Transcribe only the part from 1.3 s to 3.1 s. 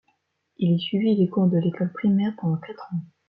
de l'école primaire pendant quatre ans.